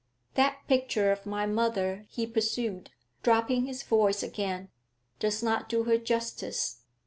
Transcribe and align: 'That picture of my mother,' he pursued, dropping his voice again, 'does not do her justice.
'That 0.33 0.57
picture 0.67 1.11
of 1.11 1.27
my 1.27 1.45
mother,' 1.45 2.07
he 2.09 2.25
pursued, 2.25 2.89
dropping 3.21 3.67
his 3.67 3.83
voice 3.83 4.23
again, 4.23 4.69
'does 5.19 5.43
not 5.43 5.69
do 5.69 5.83
her 5.83 5.99
justice. 5.99 6.81